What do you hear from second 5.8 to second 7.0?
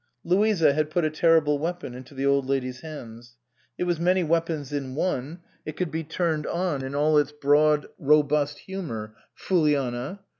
be turned on in